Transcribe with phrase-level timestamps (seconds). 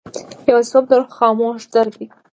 [0.49, 2.07] یوازیتوب د روح خاموش درد دی.